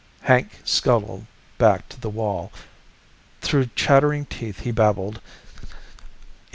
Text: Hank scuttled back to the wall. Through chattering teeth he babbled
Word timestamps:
Hank 0.21 0.61
scuttled 0.65 1.27
back 1.59 1.87
to 1.89 2.01
the 2.01 2.09
wall. 2.09 2.51
Through 3.41 3.69
chattering 3.75 4.25
teeth 4.25 4.61
he 4.61 4.71
babbled 4.71 5.21